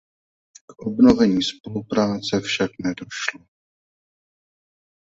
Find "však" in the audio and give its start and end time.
2.39-2.71